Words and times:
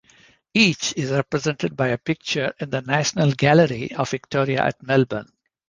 Each 0.55 0.93
is 0.97 1.11
represented 1.11 1.77
by 1.77 1.89
a 1.89 1.97
picture 1.99 2.55
in 2.59 2.71
the 2.71 2.81
National 2.81 3.31
Gallery 3.33 3.91
of 3.91 4.09
Victoria 4.09 4.63
at 4.63 4.81
Melbourne. 4.81 5.31